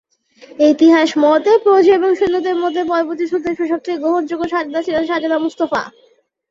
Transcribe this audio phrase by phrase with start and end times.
[0.69, 5.81] ইতিহাস মতে, প্রজা এবং সৈন্যদের মনে পরবর্তী সুলতান হিসেবে সবথেকে গ্রহণযোগ্য শাহজাদা ছিলেন শাহজাদা মুস্তাফা।